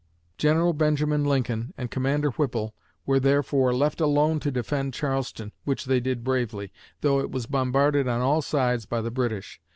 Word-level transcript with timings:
General 0.39 0.73
Benjamin 0.73 1.23
Lincoln 1.23 1.75
and 1.77 1.91
Commander 1.91 2.31
Whipple 2.31 2.73
were, 3.05 3.19
therefore, 3.19 3.71
left 3.71 4.01
alone 4.01 4.39
to 4.39 4.49
defend 4.49 4.95
Charleston, 4.95 5.51
which 5.63 5.85
they 5.85 5.99
did 5.99 6.23
bravely, 6.23 6.73
though 7.01 7.19
it 7.19 7.29
was 7.29 7.45
bombarded 7.45 8.07
on 8.07 8.19
all 8.19 8.41
sides 8.41 8.87
by 8.87 8.99
the 9.01 9.11
British. 9.11 9.61